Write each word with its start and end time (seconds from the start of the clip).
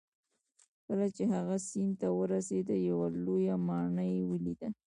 کله 0.85 1.07
چې 1.15 1.23
هغه 1.33 1.55
سیند 1.67 1.93
ته 1.99 2.07
ورسید 2.19 2.67
یوه 2.89 3.07
لویه 3.25 3.55
ماڼۍ 3.67 4.09
یې 4.17 4.23
ولیده. 4.31 4.69